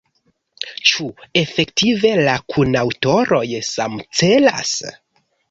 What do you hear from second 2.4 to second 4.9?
kunaŭtoroj samcelas?